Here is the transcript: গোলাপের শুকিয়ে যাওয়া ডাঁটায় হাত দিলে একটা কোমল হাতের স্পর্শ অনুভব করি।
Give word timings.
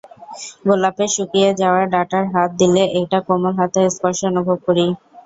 গোলাপের 0.67 1.09
শুকিয়ে 1.15 1.49
যাওয়া 1.61 1.81
ডাঁটায় 1.93 2.27
হাত 2.33 2.49
দিলে 2.59 2.83
একটা 2.99 3.19
কোমল 3.27 3.53
হাতের 3.59 3.85
স্পর্শ 3.95 4.19
অনুভব 4.31 4.57
করি। 4.67 4.85